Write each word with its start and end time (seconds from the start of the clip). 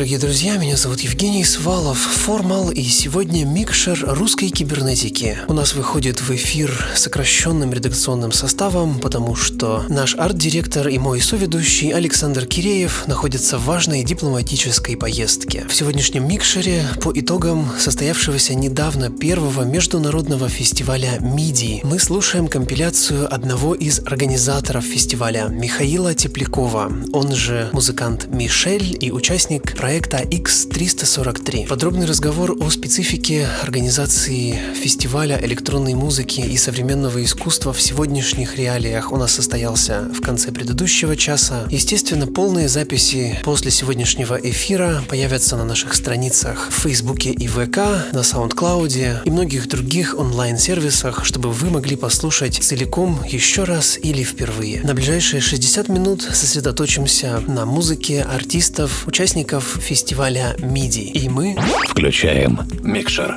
Дорогие 0.00 0.18
друзья. 0.18 0.56
Меня 0.56 0.78
зовут 0.78 1.00
Евгений 1.00 1.44
Свалов, 1.44 1.98
Формал, 1.98 2.70
и 2.70 2.82
сегодня 2.84 3.44
микшер 3.44 4.02
русской 4.06 4.48
кибернетики. 4.48 5.36
У 5.46 5.52
нас 5.52 5.74
выходит 5.74 6.22
в 6.22 6.30
эфир 6.34 6.72
сокращенным 6.94 7.74
редакционным 7.74 8.32
составом, 8.32 8.98
потому 9.00 9.34
что 9.34 9.84
наш 9.90 10.14
арт-директор 10.14 10.88
и 10.88 10.96
мой 10.96 11.20
соведущий 11.20 11.90
Александр 11.90 12.46
Киреев 12.46 13.08
находится 13.08 13.58
в 13.58 13.66
важной 13.66 14.02
дипломатической 14.02 14.96
поездке. 14.96 15.66
В 15.68 15.74
сегодняшнем 15.74 16.26
микшере 16.26 16.86
по 17.02 17.12
итогам 17.14 17.68
состоявшегося 17.78 18.54
недавно 18.54 19.10
первого 19.10 19.64
международного 19.64 20.48
фестиваля 20.48 21.18
МИДИ 21.20 21.82
мы 21.82 21.98
слушаем 21.98 22.48
компиляцию 22.48 23.30
одного 23.30 23.74
из 23.74 23.98
организаторов 23.98 24.82
фестиваля 24.82 25.48
Михаила 25.50 26.14
Теплякова, 26.14 26.90
он 27.12 27.34
же 27.34 27.68
музыкант 27.74 28.28
Мишель 28.28 28.96
и 28.98 29.10
участник 29.10 29.76
проекта 29.76 29.89
X343. 29.98 31.66
Подробный 31.66 32.06
разговор 32.06 32.56
о 32.60 32.70
специфике 32.70 33.48
организации 33.62 34.56
фестиваля 34.74 35.40
электронной 35.42 35.94
музыки 35.94 36.40
и 36.40 36.56
современного 36.56 37.24
искусства 37.24 37.72
в 37.72 37.80
сегодняшних 37.80 38.56
реалиях 38.56 39.10
у 39.10 39.16
нас 39.16 39.32
состоялся 39.32 40.02
в 40.14 40.20
конце 40.20 40.52
предыдущего 40.52 41.16
часа. 41.16 41.66
Естественно, 41.70 42.28
полные 42.28 42.68
записи 42.68 43.40
после 43.42 43.72
сегодняшнего 43.72 44.36
эфира 44.36 45.02
появятся 45.08 45.56
на 45.56 45.64
наших 45.64 45.94
страницах 45.94 46.68
в 46.70 46.82
Фейсбуке 46.82 47.30
и 47.30 47.48
ВК, 47.48 47.78
на 48.12 48.20
SoundCloud 48.20 49.24
и 49.24 49.30
многих 49.30 49.68
других 49.68 50.16
онлайн-сервисах, 50.16 51.24
чтобы 51.24 51.50
вы 51.50 51.70
могли 51.70 51.96
послушать 51.96 52.62
целиком 52.62 53.24
еще 53.26 53.64
раз 53.64 53.98
или 54.00 54.22
впервые. 54.22 54.82
На 54.82 54.94
ближайшие 54.94 55.40
60 55.40 55.88
минут 55.88 56.22
сосредоточимся 56.22 57.42
на 57.48 57.66
музыке 57.66 58.22
артистов, 58.22 59.08
участников 59.08 59.79
фестиваля 59.80 60.54
МИДИ. 60.58 61.00
И 61.00 61.28
мы 61.28 61.56
включаем 61.88 62.60
микшер. 62.82 63.36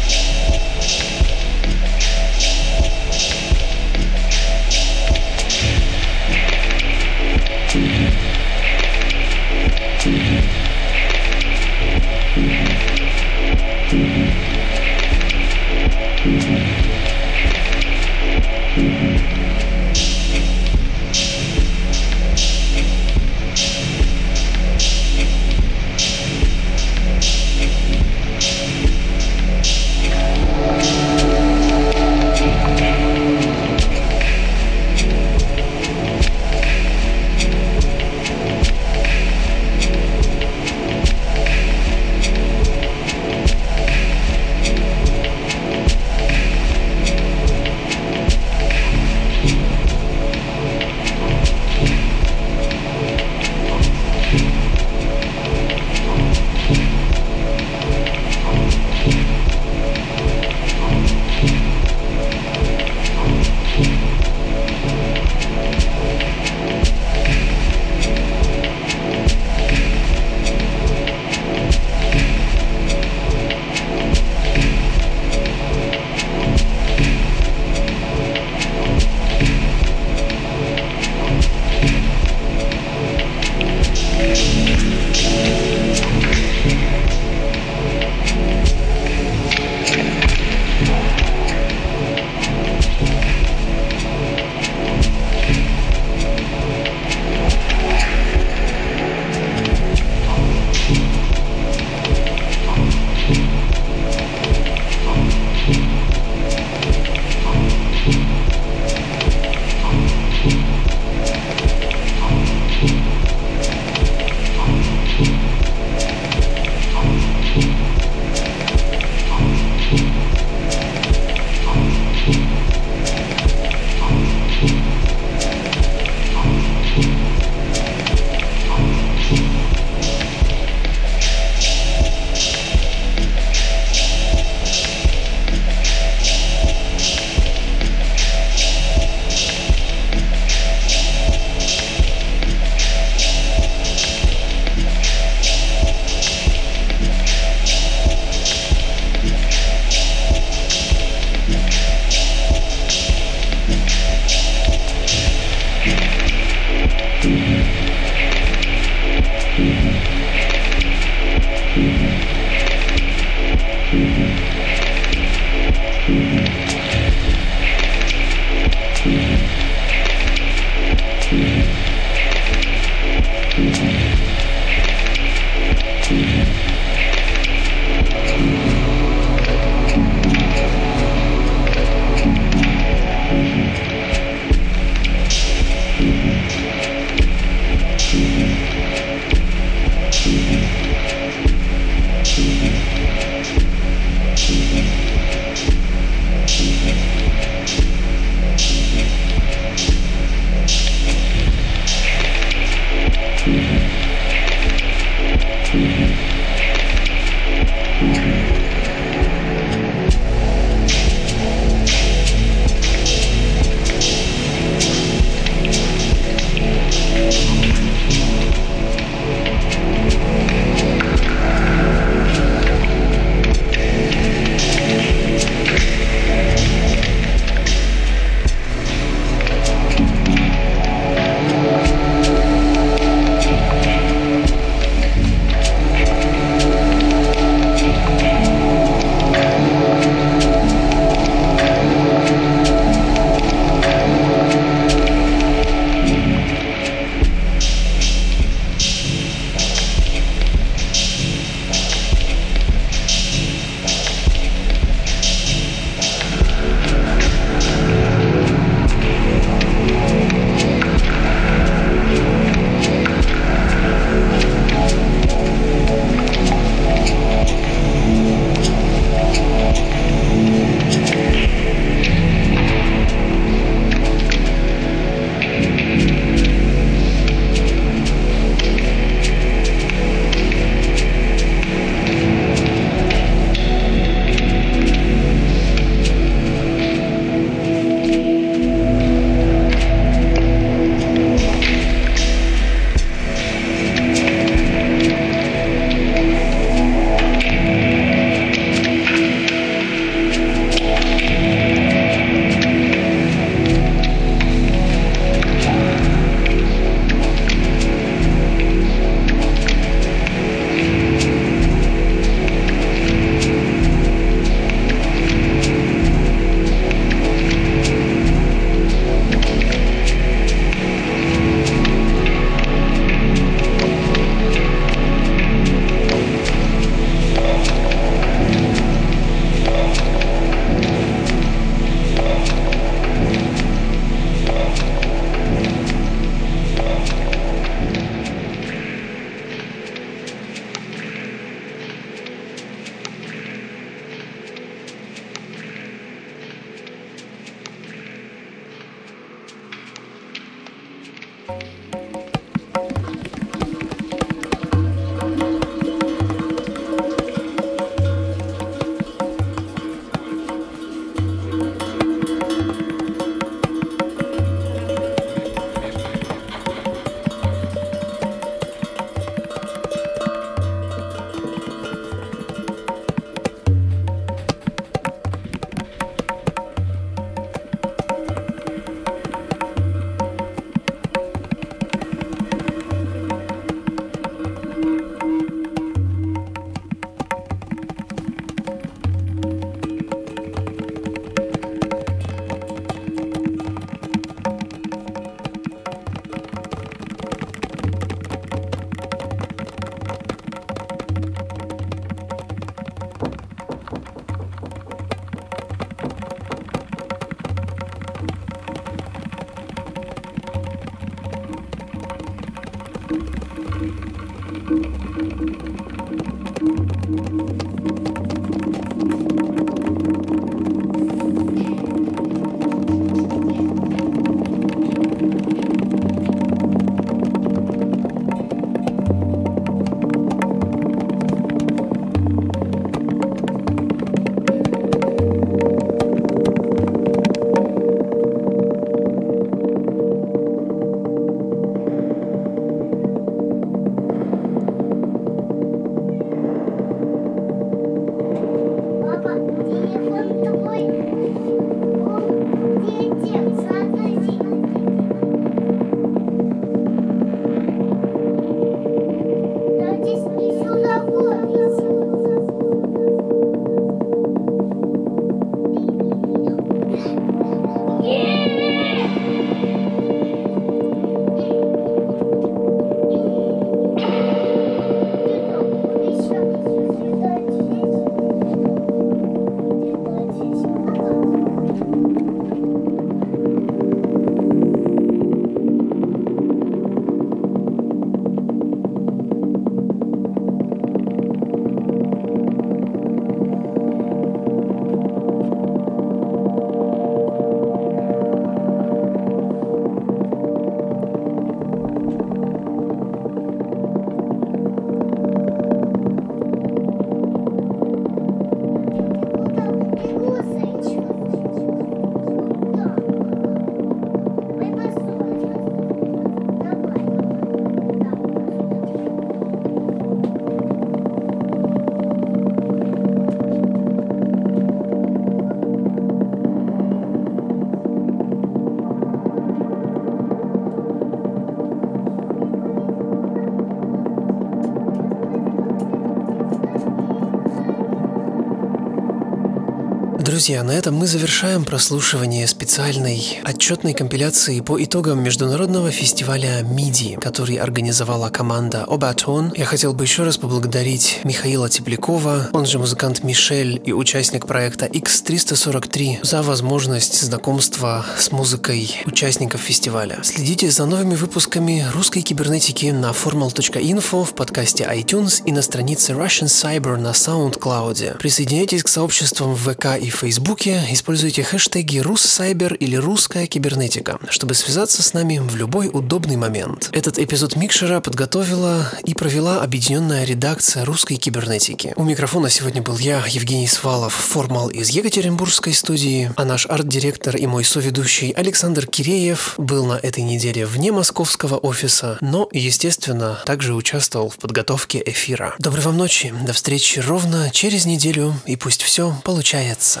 Друзья, 540.42 540.64
на 540.64 540.72
этом 540.72 540.96
мы 540.96 541.06
завершаем 541.06 541.64
прослушивание 541.64 542.48
специальной 542.48 543.40
отчетной 543.44 543.94
компиляции 543.94 544.58
по 544.58 544.82
итогам 544.82 545.22
международного 545.22 545.92
фестиваля 545.92 546.62
MIDI, 546.62 547.16
который 547.20 547.54
организовала 547.58 548.28
команда 548.28 548.82
Обатон. 548.82 549.52
Я 549.54 549.66
хотел 549.66 549.92
бы 549.92 550.02
еще 550.02 550.24
раз 550.24 550.38
поблагодарить 550.38 551.20
Михаила 551.22 551.68
Теплякова, 551.68 552.48
он 552.52 552.66
же 552.66 552.80
музыкант 552.80 553.22
Мишель 553.22 553.80
и 553.84 553.92
участник 553.92 554.48
проекта 554.48 554.86
X343 554.86 556.26
за 556.26 556.42
возможность 556.42 557.22
знакомства 557.22 558.04
с 558.18 558.32
музыкой 558.32 559.00
участников 559.06 559.60
фестиваля. 559.60 560.18
Следите 560.24 560.68
за 560.72 560.86
новыми 560.86 561.14
выпусками 561.14 561.86
русской 561.94 562.22
кибернетики 562.22 562.86
на 562.86 563.12
formal.info 563.12 564.24
в 564.24 564.34
подкасте 564.34 564.90
iTunes 564.92 565.40
и 565.46 565.52
на 565.52 565.62
странице 565.62 566.14
Russian 566.14 566.48
Cyber 566.48 566.96
на 566.96 567.12
SoundCloud. 567.12 568.18
Присоединяйтесь 568.18 568.82
к 568.82 568.88
сообществам 568.88 569.54
в 569.54 569.72
ВК 569.72 569.96
и 570.00 570.10
Фейсбуке, 570.32 570.82
используйте 570.88 571.42
хэштеги 571.42 571.98
«Руссайбер» 571.98 572.72
или 572.72 572.96
«Русская 572.96 573.46
кибернетика», 573.46 574.18
чтобы 574.30 574.54
связаться 574.54 575.02
с 575.02 575.12
нами 575.12 575.36
в 575.36 575.56
любой 575.56 575.90
удобный 575.92 576.36
момент. 576.36 576.88
Этот 576.92 577.18
эпизод 577.18 577.54
Микшера 577.54 578.00
подготовила 578.00 578.90
и 579.04 579.12
провела 579.12 579.60
объединенная 579.60 580.24
редакция 580.24 580.86
русской 580.86 581.16
кибернетики. 581.16 581.92
У 581.96 582.04
микрофона 582.04 582.48
сегодня 582.48 582.80
был 582.80 582.96
я, 582.96 583.22
Евгений 583.28 583.66
Свалов, 583.66 584.14
формал 584.14 584.70
из 584.70 584.88
Екатеринбургской 584.88 585.74
студии, 585.74 586.32
а 586.34 586.46
наш 586.46 586.64
арт-директор 586.64 587.36
и 587.36 587.46
мой 587.46 587.62
соведущий 587.62 588.30
Александр 588.30 588.86
Киреев 588.86 589.56
был 589.58 589.84
на 589.84 589.98
этой 589.98 590.22
неделе 590.22 590.64
вне 590.64 590.92
московского 590.92 591.58
офиса, 591.58 592.16
но, 592.22 592.48
естественно, 592.52 593.38
также 593.44 593.74
участвовал 593.74 594.30
в 594.30 594.38
подготовке 594.38 595.02
эфира. 595.04 595.56
Доброй 595.58 595.82
вам 595.82 595.98
ночи, 595.98 596.32
до 596.46 596.54
встречи 596.54 597.00
ровно 597.00 597.50
через 597.52 597.84
неделю, 597.84 598.34
и 598.46 598.56
пусть 598.56 598.80
все 598.80 599.14
получается. 599.24 600.00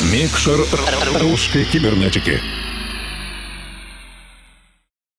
Микшер 0.00 0.66
русской 1.20 1.64
кибернетики. 1.64 2.40